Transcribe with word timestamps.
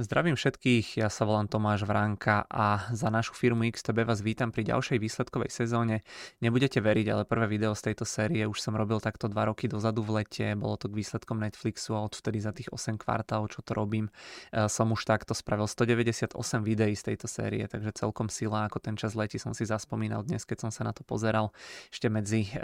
Zdravím 0.00 0.40
všetkých, 0.40 1.04
ja 1.04 1.12
sa 1.12 1.28
volám 1.28 1.52
Tomáš 1.52 1.84
Vránka 1.84 2.48
a 2.48 2.88
za 2.96 3.12
našu 3.12 3.36
firmu 3.36 3.68
XTB 3.68 4.08
vás 4.08 4.24
vítam 4.24 4.48
pri 4.48 4.64
ďalšej 4.64 4.96
výsledkovej 4.96 5.52
sezóne. 5.52 6.00
Nebudete 6.40 6.80
veriť, 6.80 7.12
ale 7.12 7.28
prvé 7.28 7.44
video 7.44 7.76
z 7.76 7.92
tejto 7.92 8.08
série 8.08 8.40
už 8.48 8.56
som 8.56 8.72
robil 8.72 9.04
takto 9.04 9.28
2 9.28 9.36
roky 9.36 9.68
dozadu 9.68 10.00
v 10.00 10.24
lete, 10.24 10.56
bolo 10.56 10.80
to 10.80 10.88
k 10.88 10.96
výsledkom 10.96 11.44
Netflixu 11.44 11.92
a 11.92 12.08
odvtedy 12.08 12.40
za 12.40 12.56
tých 12.56 12.72
8 12.72 12.96
kvartálov, 12.96 13.52
čo 13.52 13.60
to 13.60 13.76
robím, 13.76 14.08
e, 14.48 14.64
som 14.72 14.88
už 14.96 15.04
takto 15.04 15.36
spravil 15.36 15.68
198 15.68 16.40
videí 16.64 16.96
z 16.96 17.12
tejto 17.12 17.28
série, 17.28 17.68
takže 17.68 17.92
celkom 17.92 18.32
sila, 18.32 18.72
ako 18.72 18.80
ten 18.80 18.96
čas 18.96 19.12
letí 19.12 19.36
som 19.36 19.52
si 19.52 19.68
zaspomínal 19.68 20.24
dnes, 20.24 20.48
keď 20.48 20.64
som 20.64 20.70
sa 20.72 20.88
na 20.88 20.96
to 20.96 21.04
pozeral. 21.04 21.52
Ešte 21.92 22.08
medzi 22.08 22.48
e, 22.48 22.56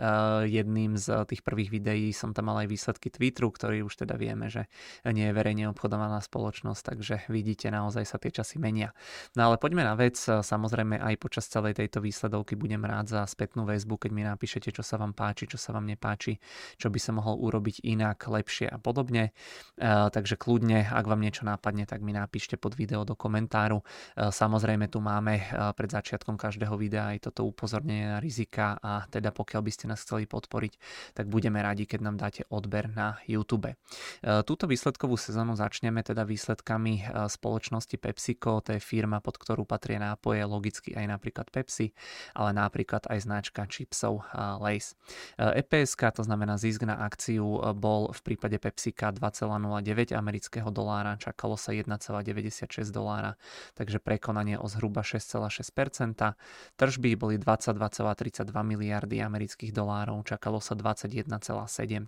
jedným 0.49 0.97
z 0.97 1.29
tých 1.29 1.45
prvých 1.45 1.77
videí 1.77 2.09
som 2.17 2.33
tam 2.33 2.49
mal 2.49 2.65
aj 2.65 2.73
výsledky 2.73 3.13
Twitteru, 3.13 3.53
ktorý 3.53 3.85
už 3.85 4.09
teda 4.09 4.17
vieme, 4.17 4.49
že 4.49 4.65
nie 5.05 5.29
je 5.29 5.37
verejne 5.37 5.69
obchodovaná 5.69 6.25
spoločnosť, 6.25 6.83
takže 6.89 7.19
vidíte, 7.31 7.69
naozaj 7.69 8.05
sa 8.05 8.17
tie 8.17 8.33
časy 8.33 8.57
menia. 8.61 8.93
No 9.37 9.53
ale 9.53 9.57
poďme 9.61 9.85
na 9.85 9.95
vec, 9.95 10.17
samozrejme 10.19 10.99
aj 10.99 11.15
počas 11.21 11.47
celej 11.49 11.79
tejto 11.79 12.01
výsledovky 12.01 12.57
budem 12.57 12.83
rád 12.83 13.09
za 13.09 13.23
spätnú 13.29 13.69
väzbu, 13.69 14.01
keď 14.01 14.11
mi 14.11 14.23
napíšete, 14.25 14.73
čo 14.75 14.83
sa 14.83 14.97
vám 14.97 15.13
páči, 15.13 15.47
čo 15.47 15.61
sa 15.61 15.77
vám 15.77 15.87
nepáči, 15.87 16.41
čo 16.77 16.89
by 16.89 16.99
sa 16.99 17.13
mohol 17.13 17.39
urobiť 17.39 17.85
inak, 17.85 18.27
lepšie 18.29 18.67
a 18.69 18.79
podobne. 18.81 19.31
E, 19.77 19.91
takže 20.11 20.37
kľudne, 20.39 20.89
ak 20.89 21.05
vám 21.05 21.21
niečo 21.21 21.45
nápadne, 21.45 21.85
tak 21.85 22.01
mi 22.05 22.17
napíšte 22.17 22.57
pod 22.57 22.75
video 22.75 23.03
do 23.03 23.19
komentáru. 23.19 23.81
E, 23.81 23.85
samozrejme 24.33 24.89
tu 24.89 24.99
máme 24.99 25.35
e, 25.39 25.45
pred 25.73 25.91
začiatkom 25.91 26.41
každého 26.41 26.75
videa 26.75 27.15
aj 27.17 27.31
toto 27.31 27.47
upozornenie 27.49 28.09
na 28.11 28.19
rizika 28.19 28.81
a 28.81 29.05
teda 29.09 29.31
pokiaľ 29.33 29.61
by 29.65 29.71
ste 29.73 29.85
nás 29.89 30.03
chceli 30.03 30.29
podporiť, 30.29 30.73
tak 31.15 31.27
budeme 31.27 31.61
radi, 31.61 31.85
keď 31.85 32.01
nám 32.05 32.17
dáte 32.21 32.43
odber 32.49 32.91
na 32.91 33.21
YouTube. 33.25 33.75
Túto 34.23 34.65
výsledkovú 34.67 35.17
sezónu 35.17 35.55
začneme 35.57 36.01
teda 36.05 36.25
výsledkami 36.25 37.08
spoločnosti 37.29 37.97
PepsiCo, 38.01 38.65
to 38.65 38.77
je 38.77 38.81
firma, 38.83 39.23
pod 39.23 39.39
ktorú 39.39 39.63
patria 39.63 40.01
nápoje, 40.03 40.43
logicky 40.43 40.97
aj 40.97 41.07
napríklad 41.07 41.47
Pepsi, 41.53 41.95
ale 42.35 42.51
napríklad 42.57 43.07
aj 43.07 43.19
značka 43.23 43.69
čipsov 43.71 44.27
Lays. 44.59 44.97
EPS, 45.39 45.95
to 46.17 46.23
znamená 46.27 46.59
zisk 46.59 46.83
na 46.83 46.99
akciu, 47.05 47.61
bol 47.79 48.11
v 48.11 48.21
prípade 48.25 48.59
PepsiCa 48.59 49.15
2,09 49.15 50.17
amerického 50.17 50.73
dolára, 50.75 51.15
čakalo 51.21 51.55
sa 51.55 51.71
1,96 51.77 52.67
dolára, 52.91 53.39
takže 53.79 54.03
prekonanie 54.03 54.59
o 54.59 54.67
zhruba 54.67 55.07
6,6%. 55.07 56.35
Tržby 56.75 57.15
boli 57.15 57.39
22,32 57.39 58.51
miliardy 58.51 59.23
amerických 59.23 59.71
dolárov, 59.71 60.27
čakalo 60.27 60.59
sa 60.59 60.75
21,7, 60.75 61.29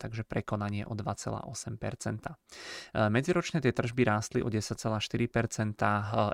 takže 0.00 0.26
prekonanie 0.26 0.82
o 0.88 0.96
2,8%. 0.98 1.46
Medziročne 3.12 3.62
tie 3.62 3.70
tržby 3.70 4.02
rástli 4.08 4.40
o 4.42 4.48
10, 4.50 4.60
2,4%, 4.60 4.89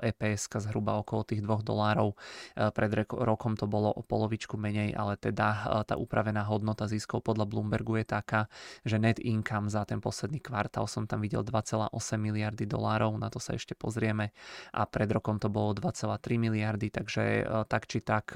EPS 0.01 0.49
zhruba 0.57 0.97
okolo 0.97 1.27
tých 1.27 1.43
2 1.43 1.61
dolárov. 1.61 2.15
E, 2.55 2.71
pred 2.71 2.91
rokom 3.11 3.53
to 3.53 3.69
bolo 3.69 3.93
o 3.93 4.01
polovičku 4.01 4.57
menej, 4.57 4.95
ale 4.97 5.19
teda 5.19 5.47
e, 5.47 5.59
tá 5.85 5.95
upravená 5.99 6.47
hodnota 6.47 6.89
ziskov 6.89 7.21
podľa 7.21 7.45
Bloombergu 7.45 7.99
je 8.01 8.05
taká, 8.07 8.41
že 8.87 8.97
net 8.97 9.19
income 9.19 9.69
za 9.69 9.83
ten 9.83 10.01
posledný 10.01 10.39
kvartál 10.39 10.87
som 10.87 11.05
tam 11.05 11.21
videl 11.21 11.43
2,8 11.43 11.91
miliardy 12.17 12.65
dolárov, 12.65 13.13
na 13.19 13.27
to 13.27 13.37
sa 13.37 13.53
ešte 13.53 13.75
pozrieme 13.75 14.31
a 14.73 14.87
pred 14.87 15.09
rokom 15.11 15.37
to 15.37 15.51
bolo 15.51 15.75
2,3 15.75 16.39
miliardy, 16.39 16.87
takže 16.89 17.23
e, 17.43 17.43
tak 17.67 17.85
či 17.85 17.99
tak 18.01 18.33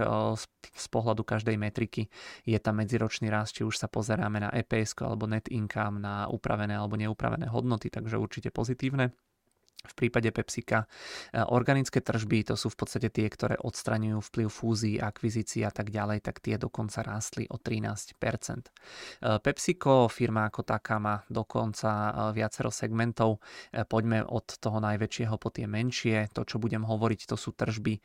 z 0.61 0.87
pohľadu 0.91 1.23
každej 1.23 1.55
metriky 1.55 2.11
je 2.43 2.59
tam 2.59 2.83
medziročný 2.83 3.31
rast, 3.31 3.55
či 3.55 3.63
už 3.63 3.79
sa 3.79 3.87
pozeráme 3.87 4.43
na 4.43 4.49
EPS 4.51 4.99
alebo 5.01 5.25
net 5.25 5.47
income, 5.47 6.01
na 6.01 6.27
upravené 6.27 6.75
alebo 6.75 6.99
neupravené 6.99 7.47
hodnoty, 7.47 7.87
takže 7.87 8.19
určite 8.19 8.49
pozitívne. 8.51 9.13
V 9.81 9.93
prípade 9.97 10.29
Pepsika 10.29 10.85
e, 11.33 11.41
organické 11.41 12.05
tržby, 12.05 12.45
to 12.45 12.53
sú 12.53 12.69
v 12.69 12.77
podstate 12.77 13.09
tie, 13.09 13.25
ktoré 13.25 13.57
odstraňujú 13.57 14.21
vplyv 14.29 14.47
fúzií, 14.53 14.95
akvizícií 15.01 15.65
a 15.65 15.73
tak 15.73 15.89
ďalej, 15.89 16.21
tak 16.21 16.37
tie 16.37 16.61
dokonca 16.61 17.01
rástli 17.01 17.49
o 17.49 17.57
13%. 17.57 18.13
E, 18.13 18.69
PepsiCo, 19.41 20.05
firma 20.05 20.45
ako 20.53 20.61
taká, 20.61 21.01
má 21.01 21.25
dokonca 21.25 21.89
e, 21.89 22.11
viacero 22.37 22.69
segmentov. 22.69 23.41
Poďme 23.89 24.21
od 24.21 24.45
toho 24.61 24.77
najväčšieho 24.77 25.35
po 25.41 25.49
tie 25.49 25.65
menšie. 25.65 26.29
To, 26.37 26.45
čo 26.45 26.61
budem 26.61 26.85
hovoriť, 26.85 27.25
to 27.25 27.35
sú 27.39 27.55
tržby. 27.55 27.97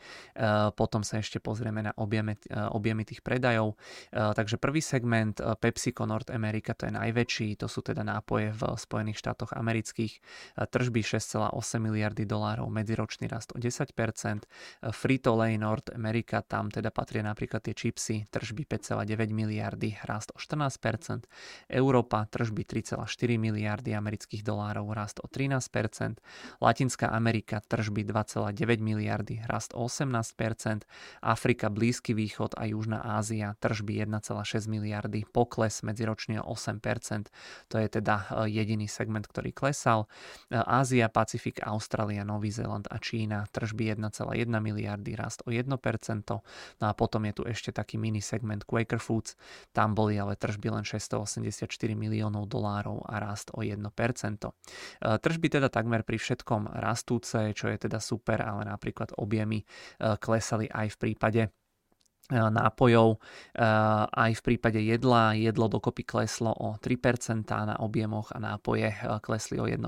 Potom 0.74 1.02
sa 1.02 1.20
ešte 1.20 1.42
pozrieme 1.42 1.82
na 1.82 1.92
objemy, 1.98 2.38
objemy 2.72 3.02
tých 3.04 3.20
predajov. 3.20 3.74
Takže 4.12 4.56
prvý 4.56 4.80
segment 4.80 5.38
PepsiCo 5.38 6.06
North 6.06 6.30
America, 6.30 6.72
to 6.72 6.86
je 6.86 6.94
najväčší, 6.94 7.48
to 7.58 7.66
sú 7.66 7.82
teda 7.82 8.06
nápoje 8.06 8.54
v 8.54 8.62
Spojených 8.78 9.18
štátoch 9.18 9.52
amerických. 9.52 10.22
Tržby 10.70 11.02
6,8 11.02 11.65
8 11.65 11.65
miliardy 11.74 12.22
dolárov, 12.22 12.70
medziročný 12.70 13.26
rast 13.26 13.50
o 13.50 13.58
10%. 13.58 14.46
Frito-Lay 14.94 15.58
North 15.58 15.90
America, 15.90 16.46
tam 16.46 16.70
teda 16.70 16.94
patria 16.94 17.26
napríklad 17.26 17.66
tie 17.66 17.74
čipsy, 17.74 18.30
tržby 18.30 18.62
5,9 18.70 19.34
miliardy, 19.34 19.98
rast 20.06 20.30
o 20.30 20.38
14%. 20.38 21.26
Európa, 21.66 22.30
tržby 22.30 22.62
3,4 22.62 23.02
miliardy 23.34 23.90
amerických 23.90 24.46
dolárov, 24.46 24.94
rast 24.94 25.18
o 25.18 25.26
13%. 25.26 26.22
Latinská 26.62 27.10
Amerika, 27.10 27.58
tržby 27.66 28.06
2,9 28.06 28.54
miliardy, 28.78 29.42
rast 29.50 29.74
o 29.74 29.90
18%. 29.90 30.86
Afrika, 31.24 31.66
Blízky 31.72 32.14
východ 32.14 32.54
a 32.54 32.68
Južná 32.70 33.02
Ázia, 33.18 33.56
tržby 33.58 34.06
1,6 34.06 34.68
miliardy, 34.70 35.24
pokles 35.26 35.82
medziročne 35.82 36.38
o 36.44 36.54
8%. 36.54 37.28
To 37.68 37.76
je 37.80 37.88
teda 37.88 38.46
e, 38.46 38.52
jediný 38.52 38.86
segment, 38.86 39.26
ktorý 39.26 39.52
klesal. 39.56 40.06
E, 40.50 40.56
Ázia, 40.56 41.08
Pacifik 41.08 41.55
Pacifik, 41.56 41.72
Austrália, 41.72 42.24
Nový 42.24 42.52
Zéland 42.52 42.84
a 42.90 42.98
Čína 43.00 43.46
tržby 43.48 43.96
1,1 43.96 44.60
miliardy, 44.60 45.16
rast 45.16 45.40
o 45.46 45.50
1%. 45.50 45.64
No 46.80 46.84
a 46.84 46.92
potom 46.92 47.24
je 47.24 47.32
tu 47.32 47.42
ešte 47.48 47.72
taký 47.72 47.96
mini 47.96 48.20
segment 48.20 48.64
Quaker 48.64 49.00
Foods, 49.00 49.36
tam 49.72 49.94
boli 49.96 50.20
ale 50.20 50.36
tržby 50.36 50.68
len 50.68 50.84
684 50.84 51.64
miliónov 51.96 52.48
dolárov 52.48 53.00
a 53.08 53.20
rast 53.20 53.50
o 53.56 53.64
1%. 53.64 53.80
E, 53.80 54.52
tržby 55.00 55.48
teda 55.48 55.72
takmer 55.72 56.04
pri 56.04 56.20
všetkom 56.20 56.76
rastúce, 56.76 57.56
čo 57.56 57.72
je 57.72 57.76
teda 57.80 58.00
super, 58.00 58.44
ale 58.44 58.68
napríklad 58.68 59.16
objemy 59.16 59.64
e, 59.64 59.66
klesali 60.20 60.68
aj 60.68 60.92
v 60.92 60.96
prípade 61.00 61.42
nápojov. 62.30 63.08
E, 63.14 63.18
aj 64.10 64.32
v 64.38 64.42
prípade 64.42 64.82
jedla, 64.82 65.38
jedlo 65.38 65.70
dokopy 65.70 66.02
kleslo 66.02 66.50
o 66.50 66.74
3% 66.78 67.46
na 67.46 67.78
objemoch 67.78 68.34
a 68.34 68.38
nápoje 68.42 68.90
e, 68.90 68.96
klesli 69.22 69.62
o 69.62 69.66
1%. 69.70 69.78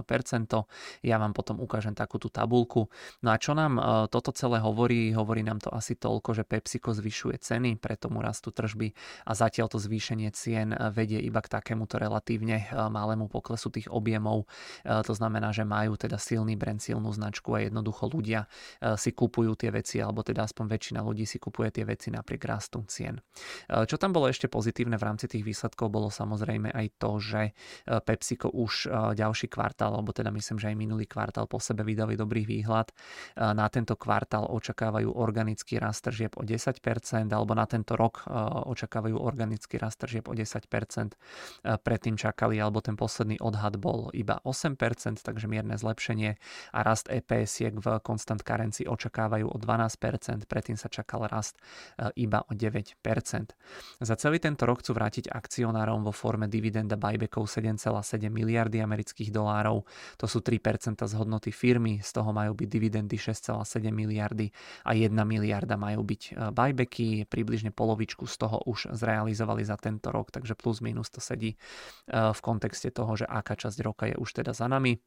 Ja 1.03 1.17
vám 1.19 1.35
potom 1.35 1.59
ukážem 1.59 1.99
takú 1.99 2.23
tú 2.23 2.31
tabulku. 2.31 2.87
No 3.23 3.35
a 3.35 3.37
čo 3.39 3.55
nám 3.55 3.81
toto 4.11 4.31
celé 4.31 4.63
hovorí? 4.63 5.11
Hovorí 5.15 5.43
nám 5.43 5.59
to 5.63 5.71
asi 5.75 5.99
toľko, 5.99 6.35
že 6.35 6.45
PepsiCo 6.47 6.95
zvyšuje 6.95 7.43
ceny, 7.43 7.79
preto 7.79 8.11
mu 8.11 8.23
rastú 8.23 8.55
tržby 8.55 8.95
a 9.27 9.33
zatiaľ 9.35 9.71
to 9.71 9.79
zvýšenie 9.79 10.31
cien 10.35 10.75
vedie 10.95 11.19
iba 11.23 11.43
k 11.43 11.51
takémuto 11.51 11.99
relatívne 11.99 12.71
malému 12.71 13.27
poklesu 13.31 13.71
tých 13.71 13.91
objemov. 13.91 14.47
To 14.85 15.13
znamená, 15.15 15.51
že 15.51 15.67
majú 15.67 15.99
teda 15.99 16.19
silný 16.19 16.55
brand, 16.55 16.79
silnú 16.79 17.11
značku 17.11 17.55
a 17.55 17.67
jednoducho 17.67 18.11
ľudia 18.11 18.47
si 18.99 19.11
kupujú 19.15 19.55
tie 19.59 19.71
veci, 19.75 19.99
alebo 20.03 20.23
teda 20.23 20.47
aspoň 20.47 20.65
väčšina 20.69 21.01
ľudí 21.03 21.25
si 21.27 21.39
kupuje 21.43 21.71
tie 21.75 21.85
veci 21.87 22.09
na 22.13 22.23
napriek 22.29 22.45
rastu 22.45 22.85
cien. 22.85 23.25
E, 23.73 23.89
čo 23.89 23.97
tam 23.97 24.13
bolo 24.13 24.29
ešte 24.29 24.53
pozitívne 24.53 25.01
v 25.01 25.07
rámci 25.09 25.33
tých 25.33 25.49
výsledkov, 25.49 25.89
bolo 25.89 26.13
samozrejme 26.13 26.69
aj 26.77 26.87
to, 27.01 27.17
že 27.17 27.43
e, 27.49 27.53
PepsiCo 28.05 28.53
už 28.53 28.85
e, 28.85 29.17
ďalší 29.17 29.49
kvartál, 29.49 29.97
alebo 29.97 30.13
teda 30.13 30.29
myslím, 30.29 30.61
že 30.61 30.69
aj 30.69 30.77
minulý 30.77 31.09
kvartál 31.09 31.49
po 31.49 31.57
sebe 31.57 31.89
vydali 31.89 32.21
dobrý 32.21 32.45
výhľad. 32.45 32.93
Na 33.39 33.71
tento 33.71 33.95
kvartál 33.95 34.45
očakávajú 34.51 35.15
organický 35.15 35.79
rast 35.81 36.05
tržieb 36.05 36.35
o 36.37 36.43
10%, 36.45 36.83
alebo 37.31 37.55
na 37.55 37.65
tento 37.65 37.95
rok 37.95 38.27
očakávajú 38.67 39.15
organický 39.17 39.79
rast 39.79 40.03
tržieb 40.03 40.27
o 40.27 40.35
10%. 40.35 40.59
Predtým 41.65 42.15
čakali, 42.19 42.59
alebo 42.59 42.83
ten 42.83 42.99
posledný 42.99 43.39
odhad 43.39 43.79
bol 43.79 44.11
iba 44.13 44.43
8%, 44.43 45.23
takže 45.23 45.47
mierne 45.47 45.79
zlepšenie 45.79 46.37
a 46.75 46.79
rast 46.83 47.07
EPS 47.09 47.79
v 47.79 47.87
constant 48.03 48.43
currency 48.43 48.85
očakávajú 48.85 49.47
o 49.47 49.57
12%, 49.57 50.51
predtým 50.51 50.75
sa 50.75 50.91
čakal 50.91 51.31
rast 51.31 51.61
iba 52.19 52.43
o 52.43 52.53
9%. 52.53 52.99
Za 54.03 54.15
celý 54.19 54.43
tento 54.43 54.67
rok 54.67 54.83
chcú 54.83 54.99
vrátiť 54.99 55.31
akcionárom 55.31 56.03
vo 56.03 56.11
forme 56.11 56.51
dividenda 56.51 56.99
buybackov 56.99 57.47
7,7 57.47 58.27
miliardy 58.27 58.83
amerických 58.83 59.31
dolárov. 59.31 59.87
To 60.19 60.27
sú 60.27 60.43
3% 60.43 61.07
z 61.07 61.15
hodnoty 61.15 61.55
firmy, 61.55 62.03
z 62.03 62.11
toho 62.11 62.35
majú 62.35 62.59
byť 62.59 62.69
dividendy 62.69 63.15
6,7 63.15 63.63
miliardy 63.95 64.51
a 64.83 64.99
1 64.99 65.15
miliarda 65.15 65.79
majú 65.79 66.03
byť 66.03 66.23
e, 66.29 66.31
buybacky, 66.51 67.07
približne 67.31 67.71
polovičku 67.71 68.27
z 68.27 68.35
toho 68.37 68.59
už 68.67 68.91
zrealizovali 68.93 69.63
za 69.63 69.79
tento 69.79 70.11
rok, 70.11 70.35
takže 70.35 70.59
plus 70.59 70.83
minus 70.83 71.15
to 71.15 71.23
sedí 71.23 71.55
e, 71.55 71.59
v 72.11 72.41
kontexte 72.43 72.91
toho, 72.91 73.15
že 73.15 73.27
aká 73.31 73.55
časť 73.55 73.79
roka 73.87 74.05
je 74.11 74.19
už 74.19 74.43
teda 74.43 74.51
za 74.51 74.67
nami. 74.67 74.99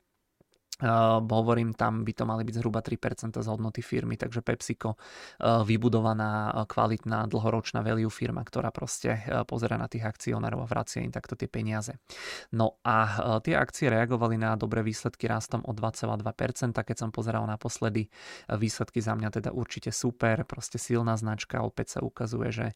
Uh, 0.81 1.21
hovorím, 1.21 1.77
tam 1.77 2.01
by 2.01 2.13
to 2.17 2.25
mali 2.25 2.41
byť 2.41 2.57
zhruba 2.57 2.81
3% 2.81 3.37
z 3.37 3.47
hodnoty 3.47 3.85
firmy, 3.85 4.17
takže 4.17 4.41
PepsiCo 4.41 4.97
uh, 4.97 5.61
vybudovaná, 5.61 6.49
uh, 6.49 6.65
kvalitná, 6.65 7.29
dlhoročná 7.29 7.85
value 7.85 8.09
firma, 8.09 8.41
ktorá 8.41 8.73
proste 8.73 9.21
uh, 9.29 9.45
pozera 9.45 9.77
na 9.77 9.85
tých 9.85 10.09
akcionárov 10.09 10.65
a 10.65 10.67
vracia 10.67 11.05
im 11.05 11.13
takto 11.13 11.37
tie 11.37 11.45
peniaze. 11.45 12.01
No 12.49 12.81
a 12.81 13.39
tie 13.45 13.53
akcie 13.53 13.93
reagovali 13.93 14.41
na 14.41 14.57
dobré 14.57 14.81
výsledky 14.81 15.29
rastom 15.29 15.61
o 15.65 15.71
2,2%, 15.71 16.73
keď 16.73 16.97
som 16.97 17.13
pozeral 17.13 17.45
naposledy 17.45 18.09
výsledky 18.49 18.99
za 18.99 19.13
mňa 19.13 19.29
teda 19.29 19.49
určite 19.53 19.93
super, 19.93 20.43
proste 20.49 20.81
silná 20.81 21.13
značka, 21.15 21.61
opäť 21.61 21.97
sa 21.97 21.99
ukazuje, 22.01 22.49
že 22.49 22.67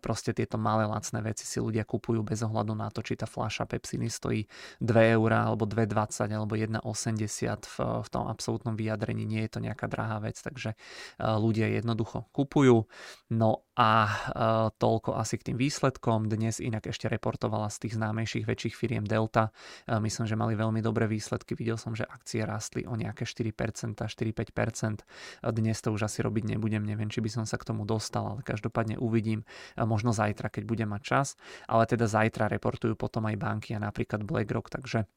proste 0.00 0.32
tieto 0.32 0.56
malé 0.56 0.88
lacné 0.88 1.20
veci 1.20 1.44
si 1.44 1.60
ľudia 1.60 1.84
kupujú 1.84 2.24
bez 2.24 2.40
ohľadu 2.40 2.72
na 2.72 2.88
to, 2.88 3.04
či 3.04 3.18
tá 3.18 3.28
fľaša 3.28 3.68
Pepsiny 3.68 4.08
stojí 4.08 4.46
2 4.80 5.16
eurá 5.16 5.50
alebo 5.50 5.68
2,20 5.68 6.30
alebo 6.32 6.54
1,80 6.56 7.49
v, 7.58 8.04
v 8.04 8.08
tom 8.12 8.30
absolútnom 8.30 8.78
vyjadrení 8.78 9.26
nie 9.26 9.42
je 9.46 9.58
to 9.58 9.60
nejaká 9.64 9.90
drahá 9.90 10.22
vec, 10.22 10.38
takže 10.38 10.74
eh, 10.74 10.78
ľudia 11.18 11.66
jednoducho 11.72 12.30
kupujú. 12.30 12.86
No 13.34 13.66
a 13.74 13.90
eh, 14.06 14.68
toľko 14.76 15.16
asi 15.16 15.40
k 15.40 15.52
tým 15.52 15.58
výsledkom. 15.58 16.30
Dnes 16.30 16.62
inak 16.62 16.86
ešte 16.86 17.10
reportovala 17.10 17.72
z 17.72 17.86
tých 17.88 17.96
známejších 17.96 18.44
väčších 18.46 18.74
firiem 18.76 19.02
Delta. 19.02 19.50
Eh, 19.88 19.98
myslím, 19.98 20.30
že 20.30 20.38
mali 20.38 20.54
veľmi 20.54 20.84
dobré 20.84 21.10
výsledky. 21.10 21.58
Videl 21.58 21.80
som, 21.80 21.96
že 21.96 22.06
akcie 22.06 22.46
rástli 22.46 22.86
o 22.86 22.94
nejaké 22.94 23.26
4%, 23.26 24.06
4-5%. 24.06 25.02
Dnes 25.50 25.78
to 25.80 25.88
už 25.90 26.06
asi 26.06 26.20
robiť 26.20 26.54
nebudem, 26.56 26.84
neviem, 26.84 27.08
či 27.08 27.24
by 27.24 27.30
som 27.32 27.44
sa 27.48 27.56
k 27.56 27.66
tomu 27.72 27.88
dostal, 27.88 28.36
ale 28.36 28.40
každopádne 28.44 29.00
uvidím. 29.00 29.42
Možno 29.80 30.12
zajtra, 30.12 30.52
keď 30.52 30.62
budem 30.68 30.88
mať 30.92 31.02
čas. 31.02 31.28
Ale 31.66 31.88
teda 31.88 32.04
zajtra 32.04 32.52
reportujú 32.52 32.94
potom 32.94 33.24
aj 33.26 33.36
banky 33.40 33.72
a 33.72 33.80
napríklad 33.80 34.22
BlackRock, 34.22 34.68
takže 34.68 35.08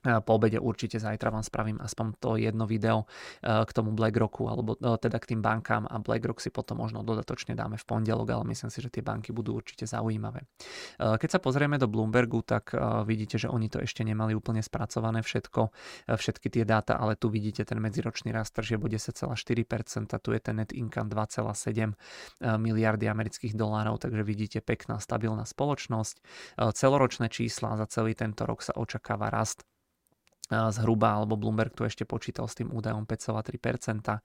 po 0.00 0.32
obede 0.36 0.56
určite 0.56 0.96
zajtra 0.96 1.28
vám 1.28 1.44
spravím 1.44 1.78
aspoň 1.80 2.06
to 2.16 2.30
jedno 2.40 2.64
video 2.64 3.04
e, 3.44 3.64
k 3.64 3.70
tomu 3.72 3.92
BlackRocku, 3.92 4.48
alebo 4.48 4.76
e, 4.80 4.96
teda 4.96 5.20
k 5.20 5.36
tým 5.36 5.40
bankám 5.44 5.84
a 5.84 6.00
BlackRock 6.00 6.40
si 6.40 6.48
potom 6.48 6.80
možno 6.80 7.04
dodatočne 7.04 7.52
dáme 7.52 7.76
v 7.76 7.84
pondelok, 7.84 8.28
ale 8.32 8.44
myslím 8.52 8.72
si, 8.72 8.80
že 8.80 8.88
tie 8.88 9.04
banky 9.04 9.36
budú 9.36 9.56
určite 9.60 9.84
zaujímavé. 9.84 10.44
E, 10.44 11.16
keď 11.20 11.28
sa 11.36 11.40
pozrieme 11.40 11.76
do 11.76 11.88
Bloombergu, 11.90 12.40
tak 12.40 12.72
vidíte, 13.04 13.36
že 13.36 13.48
oni 13.52 13.68
to 13.68 13.82
ešte 13.82 14.00
nemali 14.06 14.32
úplne 14.32 14.64
spracované 14.64 15.20
všetko, 15.20 15.70
všetky 16.08 16.48
tie 16.48 16.64
dáta, 16.64 16.96
ale 16.96 17.18
tu 17.18 17.28
vidíte 17.28 17.66
ten 17.66 17.76
medziročný 17.82 18.32
rast 18.32 18.56
tržieb 18.56 18.80
o 18.80 18.88
10,4%, 18.88 19.36
tu 20.20 20.30
je 20.32 20.40
ten 20.40 20.56
net 20.56 20.72
income 20.72 21.12
2,7 21.12 21.92
miliardy 22.58 23.06
amerických 23.10 23.52
dolárov, 23.52 24.00
takže 24.00 24.22
vidíte 24.24 24.58
pekná 24.64 25.02
stabilná 25.02 25.44
spoločnosť. 25.44 26.14
Celoročné 26.72 27.28
čísla 27.28 27.76
za 27.76 27.86
celý 27.90 28.16
tento 28.16 28.46
rok 28.46 28.64
sa 28.64 28.72
očakáva 28.76 29.28
rast 29.28 29.66
zhruba, 30.50 31.14
alebo 31.14 31.38
Bloomberg 31.38 31.70
tu 31.72 31.86
ešte 31.86 32.02
počítal 32.02 32.50
s 32.50 32.58
tým 32.58 32.74
údajom 32.74 33.06
5,3%. 33.06 34.18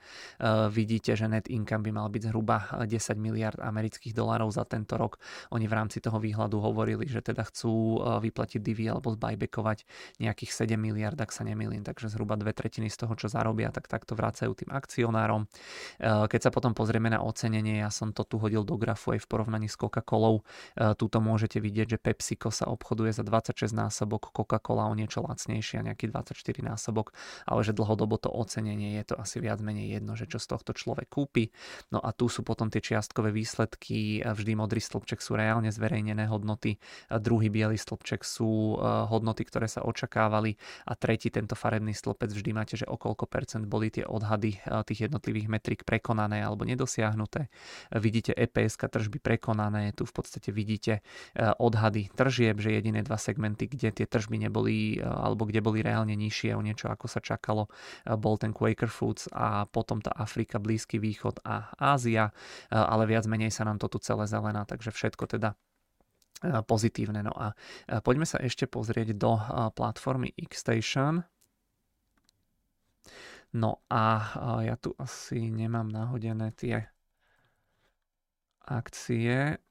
Vidíte, 0.73 1.13
že 1.13 1.29
net 1.29 1.45
income 1.47 1.85
by 1.85 1.91
mal 1.93 2.07
byť 2.09 2.33
zhruba 2.33 2.81
10 2.81 2.89
miliard 3.21 3.61
amerických 3.61 4.17
dolárov 4.17 4.49
za 4.49 4.65
tento 4.65 4.97
rok. 4.97 5.21
Oni 5.53 5.69
v 5.69 5.73
rámci 5.77 6.01
toho 6.01 6.17
výhľadu 6.17 6.57
hovorili, 6.57 7.05
že 7.05 7.21
teda 7.21 7.45
chcú 7.45 8.01
vyplatiť 8.25 8.59
divy 8.59 8.89
alebo 8.89 9.13
zbajbekovať 9.13 9.85
nejakých 10.17 10.51
7 10.65 10.73
miliard, 10.81 11.19
ak 11.21 11.29
sa 11.29 11.45
nemýlim, 11.45 11.85
takže 11.85 12.09
zhruba 12.09 12.33
dve 12.41 12.57
tretiny 12.57 12.89
z 12.89 13.05
toho, 13.05 13.13
čo 13.13 13.29
zarobia, 13.29 13.69
tak 13.69 13.85
takto 13.85 14.17
vracajú 14.17 14.57
tým 14.57 14.73
akcionárom. 14.73 15.45
Keď 16.01 16.41
sa 16.41 16.49
potom 16.49 16.73
pozrieme 16.73 17.13
na 17.13 17.21
ocenenie, 17.21 17.85
ja 17.85 17.93
som 17.93 18.09
to 18.09 18.25
tu 18.25 18.41
hodil 18.41 18.65
do 18.65 18.81
grafu 18.81 19.13
aj 19.13 19.21
v 19.21 19.27
porovnaní 19.29 19.69
s 19.69 19.77
Coca-Colou. 19.77 20.41
Tuto 20.73 21.21
môžete 21.21 21.61
vidieť, 21.61 21.95
že 21.95 22.01
PepsiCo 22.01 22.49
sa 22.49 22.65
obchoduje 22.71 23.13
za 23.13 23.21
26 23.21 23.75
násobok, 23.77 24.33
Coca-Cola 24.33 24.89
o 24.89 24.97
niečo 24.97 25.21
lacnejšia, 25.21 25.85
nejaký 25.85 26.14
24 26.15 26.63
násobok, 26.63 27.11
ale 27.43 27.61
že 27.67 27.75
dlhodobo 27.75 28.15
to 28.15 28.31
ocenenie 28.31 28.95
je 29.03 29.11
to 29.11 29.15
asi 29.19 29.43
viac 29.43 29.59
menej 29.59 29.99
jedno, 29.99 30.15
že 30.15 30.31
čo 30.31 30.39
z 30.39 30.47
tohto 30.55 30.71
človek 30.71 31.11
kúpi. 31.11 31.51
No 31.91 31.99
a 31.99 32.15
tu 32.15 32.31
sú 32.31 32.47
potom 32.47 32.71
tie 32.71 32.79
čiastkové 32.79 33.35
výsledky, 33.35 34.23
vždy 34.23 34.55
modrý 34.55 34.79
stĺpček 34.79 35.19
sú 35.19 35.35
reálne 35.35 35.73
zverejnené 35.73 36.29
hodnoty, 36.29 36.77
druhý 37.09 37.49
biely 37.49 37.75
stĺpček 37.75 38.21
sú 38.21 38.77
e, 38.77 38.85
hodnoty, 39.09 39.41
ktoré 39.43 39.65
sa 39.65 39.81
očakávali 39.81 40.53
a 40.85 40.93
tretí 40.93 41.33
tento 41.33 41.57
farebný 41.57 41.97
stĺpec 41.97 42.29
vždy 42.29 42.51
máte, 42.53 42.75
že 42.77 42.85
o 42.85 42.95
koľko 42.95 43.25
percent 43.25 43.65
boli 43.65 43.89
tie 43.89 44.05
odhady 44.05 44.57
e, 44.57 44.59
tých 44.85 45.09
jednotlivých 45.09 45.47
metrik 45.49 45.81
prekonané 45.83 46.45
alebo 46.45 46.63
nedosiahnuté. 46.63 47.49
Vidíte 47.97 48.37
EPS 48.37 48.77
tržby 48.85 49.17
prekonané, 49.17 49.97
tu 49.97 50.05
v 50.05 50.13
podstate 50.13 50.53
vidíte 50.53 51.01
e, 51.33 51.41
odhady 51.57 52.13
tržieb, 52.13 52.61
že 52.61 52.77
jediné 52.77 53.01
dva 53.01 53.17
segmenty, 53.17 53.65
kde 53.65 53.89
tie 53.89 54.05
tržby 54.05 54.45
neboli 54.45 55.01
alebo 55.01 55.49
kde 55.49 55.59
boli 55.65 55.81
reálne 55.81 56.04
reálne 56.05 56.21
nižšie 56.21 56.53
o 56.53 56.61
niečo, 56.61 56.93
ako 56.93 57.09
sa 57.09 57.17
čakalo. 57.17 57.65
E, 58.05 58.13
bol 58.13 58.37
ten 58.37 58.53
Quaker 58.53 58.87
Foods 58.87 59.25
a 59.33 59.65
potom 59.65 59.97
tá 60.05 60.13
Afrika, 60.13 60.61
Blízky 60.61 61.01
východ 61.01 61.41
a 61.41 61.73
Ázia, 61.81 62.29
e, 62.29 62.77
ale 62.77 63.09
viac 63.09 63.25
menej 63.25 63.49
sa 63.49 63.65
nám 63.65 63.81
to 63.81 63.89
tu 63.89 63.97
celé 63.97 64.29
zelená, 64.29 64.69
takže 64.69 64.93
všetko 64.93 65.25
teda 65.25 65.57
e, 66.45 66.61
pozitívne. 66.61 67.25
No 67.25 67.33
a 67.33 67.57
poďme 68.05 68.29
sa 68.29 68.37
ešte 68.37 68.69
pozrieť 68.69 69.17
do 69.17 69.33
platformy 69.73 70.29
Xstation. 70.37 71.25
No 73.55 73.81
a 73.87 74.05
ja 74.67 74.75
tu 74.75 74.91
asi 74.99 75.47
nemám 75.47 75.87
nahodené 75.87 76.51
tie 76.59 76.91
akcie 78.67 79.63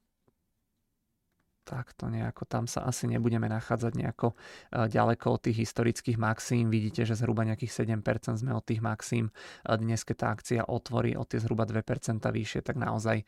tak 1.65 1.97
to 1.97 2.13
nejako, 2.13 2.45
tam 2.45 2.69
sa 2.69 2.85
asi 2.85 3.09
nebudeme 3.09 3.49
nachádzať 3.49 3.97
nejako 3.97 4.37
e, 4.69 4.85
ďaleko 4.85 5.25
od 5.33 5.41
tých 5.49 5.65
historických 5.65 6.21
maxím. 6.21 6.69
Vidíte, 6.69 7.09
že 7.09 7.17
zhruba 7.17 7.41
nejakých 7.41 7.89
7% 7.89 8.37
sme 8.37 8.53
od 8.53 8.61
tých 8.61 8.85
maxím. 8.85 9.33
Dnes, 9.65 10.05
keď 10.05 10.15
tá 10.15 10.27
akcia 10.29 10.61
otvorí 10.69 11.17
o 11.17 11.25
tie 11.25 11.41
zhruba 11.41 11.65
2% 11.65 12.21
vyššie, 12.21 12.61
tak 12.61 12.77
naozaj 12.77 13.17
e, 13.19 13.25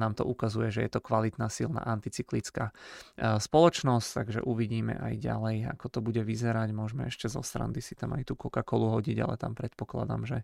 nám 0.00 0.16
to 0.16 0.24
ukazuje, 0.24 0.72
že 0.72 0.88
je 0.88 0.90
to 0.96 1.04
kvalitná, 1.04 1.52
silná 1.52 1.84
anticyklická 1.84 2.72
e, 2.72 3.36
spoločnosť, 3.36 4.08
takže 4.16 4.40
uvidíme 4.48 4.96
aj 4.96 5.20
ďalej, 5.20 5.56
ako 5.76 5.86
to 5.92 6.00
bude 6.00 6.24
vyzerať. 6.24 6.72
Môžeme 6.72 7.12
ešte 7.12 7.28
zo 7.28 7.44
srandy 7.44 7.84
si 7.84 7.92
tam 7.92 8.16
aj 8.16 8.24
tú 8.24 8.34
Coca-Colu 8.40 8.96
hodiť, 8.96 9.20
ale 9.20 9.36
tam 9.36 9.52
predpokladám, 9.52 10.24
že 10.24 10.38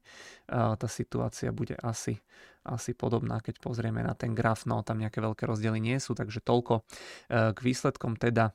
tá 0.46 0.88
situácia 0.90 1.48
bude 1.54 1.78
asi 1.80 2.20
asi 2.66 2.92
podobná, 2.92 3.38
keď 3.38 3.62
pozrieme 3.62 4.02
na 4.02 4.12
ten 4.18 4.34
graf, 4.34 4.66
no 4.66 4.82
tam 4.82 4.98
nejaké 4.98 5.22
veľké 5.22 5.46
rozdiely 5.46 5.78
nie 5.78 5.98
sú, 6.02 6.18
takže 6.18 6.42
toľko 6.42 6.82
eh, 6.82 7.54
k 7.54 7.58
výsledkom 7.62 8.18
teda 8.18 8.52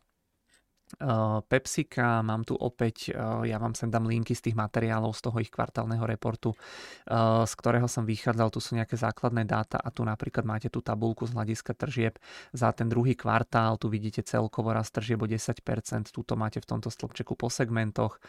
Pepsika, 1.47 2.19
mám 2.21 2.43
tu 2.43 2.57
opäť, 2.57 3.11
eh, 3.11 3.15
ja 3.47 3.57
vám 3.57 3.71
sem 3.77 3.87
dám 3.87 4.09
linky 4.09 4.35
z 4.35 4.49
tých 4.51 4.57
materiálov 4.57 5.15
z 5.15 5.21
toho 5.23 5.37
ich 5.39 5.53
kvartálneho 5.53 6.03
reportu, 6.03 6.51
eh, 6.51 7.45
z 7.47 7.53
ktorého 7.55 7.87
som 7.87 8.03
vychádzal, 8.03 8.51
tu 8.51 8.59
sú 8.59 8.75
nejaké 8.75 8.99
základné 8.99 9.47
dáta 9.47 9.79
a 9.79 9.89
tu 9.93 10.03
napríklad 10.03 10.43
máte 10.43 10.67
tú 10.67 10.83
tabulku 10.83 11.23
z 11.29 11.37
hľadiska 11.37 11.71
tržieb. 11.77 12.19
Za 12.51 12.75
ten 12.75 12.91
druhý 12.91 13.15
kvartál, 13.15 13.79
tu 13.79 13.87
vidíte 13.87 14.25
celkovo 14.25 14.73
rast 14.75 14.91
tržieb 14.91 15.21
o 15.23 15.27
10%, 15.27 16.11
tuto 16.11 16.35
máte 16.35 16.59
v 16.59 16.67
tomto 16.67 16.91
stĺpčeku 16.91 17.39
po 17.39 17.47
segmentoch, 17.47 18.19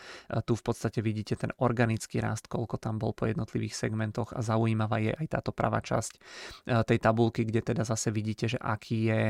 tu 0.47 0.55
v 0.55 0.63
podstate 0.63 1.03
vidíte 1.03 1.35
ten 1.37 1.51
organický 1.59 2.21
rast, 2.23 2.47
koľko 2.47 2.79
tam 2.79 2.99
bol 2.99 3.17
po 3.17 3.27
jednotlivých 3.27 3.75
segmentoch 3.75 4.33
a 4.37 4.41
zaujímavá 4.45 5.03
je 5.03 5.13
aj 5.17 5.27
táto 5.29 5.51
pravá 5.51 5.81
časť 5.81 6.13
tej 6.87 6.99
tabulky, 6.99 7.45
kde 7.49 7.63
teda 7.63 7.83
zase 7.83 8.11
vidíte, 8.11 8.49
že 8.49 8.59
aký 8.61 8.99
je, 9.09 9.23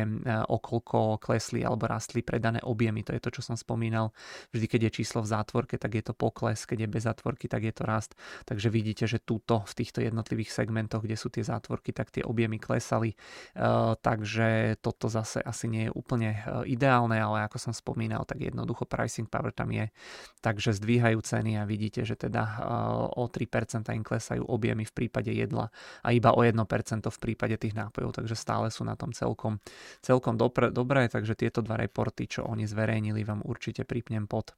okolko 0.49 1.23
klesli 1.23 1.65
alebo 1.65 1.89
rastli 1.89 2.21
predané 2.21 2.61
objemy, 2.63 3.03
to 3.07 3.15
je 3.15 3.22
to, 3.23 3.31
čo 3.31 3.47
som 3.47 3.55
spomínal. 3.55 4.11
Vždy, 4.51 4.67
keď 4.67 4.81
je 4.91 5.03
číslo 5.03 5.23
v 5.23 5.31
zátvorke, 5.31 5.79
tak 5.79 5.95
je 5.95 6.03
to 6.03 6.13
pokles, 6.13 6.67
keď 6.67 6.85
je 6.85 6.89
bez 6.91 7.03
zátvorky, 7.07 7.47
tak 7.47 7.63
je 7.63 7.71
to 7.71 7.87
rast. 7.87 8.19
Takže 8.45 8.67
vidíte, 8.67 9.07
že 9.07 9.23
túto 9.23 9.63
v 9.63 9.73
týchto 9.79 10.03
jednotlivých 10.03 10.51
segmentoch, 10.51 11.07
kde 11.07 11.15
sú 11.15 11.31
tie 11.31 11.47
zátvorky, 11.47 11.95
tak 11.95 12.11
tie 12.11 12.27
objemy 12.27 12.59
klesali. 12.59 13.15
Uh, 13.55 13.95
takže 14.03 14.81
toto 14.83 15.07
zase 15.07 15.39
asi 15.39 15.71
nie 15.71 15.87
je 15.87 15.93
úplne 15.95 16.43
uh, 16.43 16.67
ideálne, 16.67 17.15
ale 17.15 17.47
ako 17.47 17.63
som 17.63 17.73
spomínal, 17.77 18.27
tak 18.27 18.43
jednoducho 18.43 18.89
pricing 18.89 19.31
power 19.31 19.55
tam 19.55 19.71
je. 19.71 19.93
Takže 20.41 20.75
zdvíhajú 20.75 21.23
ceny 21.23 21.61
a 21.61 21.69
vidíte, 21.69 22.03
že 22.03 22.17
teda 22.17 22.43
uh, 22.43 23.21
o 23.21 23.29
3% 23.29 23.87
im 23.93 24.03
klesajú 24.03 24.43
objemy 24.49 24.89
v 24.89 24.93
prípade 24.93 25.31
jedla 25.31 25.69
a 26.01 26.09
iba 26.17 26.33
o 26.33 26.41
1% 26.41 26.57
v 27.05 27.19
prípade 27.21 27.55
tých 27.61 27.77
nápojov, 27.77 28.17
takže 28.17 28.35
stále 28.35 28.73
sú 28.73 28.89
na 28.89 28.97
tom 28.97 29.13
celkom, 29.13 29.61
celkom 30.01 30.41
dobré, 30.73 31.07
takže 31.13 31.37
tieto 31.37 31.61
dva 31.61 31.77
reporty, 31.77 32.25
čo 32.25 32.49
oni 32.49 32.65
zverejnili, 32.65 33.12
zmenili, 33.13 33.25
vám 33.25 33.43
určite 33.45 33.85
pripnem 33.85 34.27
pod 34.27 34.51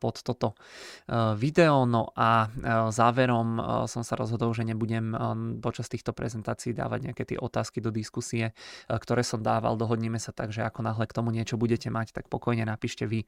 pod 0.00 0.20
toto 0.20 0.58
eh, 1.08 1.32
video. 1.38 1.86
No 1.86 2.10
a 2.14 2.46
eh, 2.46 2.90
záverom 2.90 3.56
som 3.86 4.02
sa 4.02 4.14
rozhodol, 4.18 4.52
že 4.52 4.66
nebudem 4.66 5.16
počas 5.60 5.88
týchto 5.88 6.12
prezentácií 6.12 6.76
dávať 6.76 7.00
nejaké 7.10 7.24
tie 7.24 7.38
otázky 7.38 7.78
do 7.80 7.88
diskusie, 7.88 8.52
ktoré 8.88 9.22
som 9.22 9.40
dával. 9.40 9.78
Dohodneme 9.78 10.18
sa 10.18 10.34
tak, 10.34 10.50
že 10.50 10.64
ako 10.64 10.84
náhle 10.84 11.04
k 11.06 11.16
tomu 11.16 11.30
niečo 11.30 11.56
budete 11.56 11.88
mať, 11.88 12.12
tak 12.12 12.26
pokojne 12.28 12.66
napíšte 12.66 13.06
vy 13.08 13.26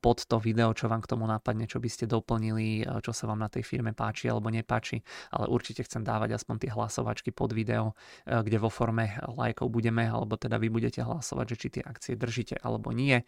pod 0.00 0.24
to 0.24 0.36
video, 0.38 0.72
čo 0.72 0.86
vám 0.86 1.02
k 1.04 1.10
tomu 1.10 1.26
napadne, 1.26 1.66
čo 1.66 1.82
by 1.82 1.88
ste 1.90 2.04
doplnili, 2.06 2.84
čo 3.04 3.12
sa 3.12 3.26
vám 3.26 3.40
na 3.40 3.48
tej 3.50 3.64
firme 3.66 3.92
páči 3.92 4.30
alebo 4.30 4.48
nepáči. 4.52 5.02
Ale 5.34 5.50
určite 5.50 5.84
chcem 5.84 6.04
dávať 6.04 6.40
aspoň 6.40 6.56
tie 6.66 6.70
hlasovačky 6.72 7.30
pod 7.34 7.52
video, 7.52 7.96
kde 8.26 8.56
vo 8.60 8.70
forme 8.72 9.18
lajkov 9.24 9.68
budeme, 9.70 10.06
alebo 10.08 10.36
teda 10.36 10.56
vy 10.60 10.68
budete 10.70 11.02
hlasovať, 11.02 11.46
že 11.54 11.56
či 11.56 11.68
tie 11.80 11.82
akcie 11.84 12.14
držíte 12.14 12.60
alebo 12.60 12.92
nie. 12.94 13.22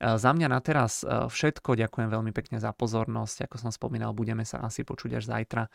Za 0.00 0.30
mňa 0.32 0.48
na 0.50 0.60
teraz 0.60 1.04
všetko 1.06 1.67
všetko. 1.68 1.84
Ďakujem 1.84 2.08
veľmi 2.08 2.32
pekne 2.32 2.56
za 2.56 2.72
pozornosť. 2.72 3.44
Ako 3.44 3.56
som 3.60 3.68
spomínal, 3.68 4.16
budeme 4.16 4.48
sa 4.48 4.64
asi 4.64 4.88
počuť 4.88 5.20
až 5.20 5.24
zajtra. 5.28 5.68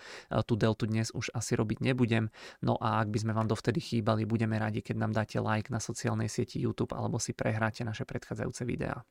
Tú 0.49 0.57
deltu 0.57 0.89
dnes 0.89 1.13
už 1.13 1.29
asi 1.37 1.53
robiť 1.53 1.85
nebudem. 1.85 2.33
No 2.65 2.81
a 2.81 2.97
ak 3.05 3.13
by 3.13 3.21
sme 3.21 3.33
vám 3.37 3.45
dovtedy 3.45 3.77
chýbali, 3.77 4.25
budeme 4.25 4.57
radi, 4.57 4.81
keď 4.81 4.95
nám 4.97 5.13
dáte 5.13 5.37
like 5.37 5.69
na 5.69 5.77
sociálnej 5.77 6.33
sieti 6.33 6.57
YouTube 6.57 6.97
alebo 6.97 7.21
si 7.21 7.37
prehráte 7.37 7.85
naše 7.85 8.09
predchádzajúce 8.09 8.65
videá. 8.65 9.05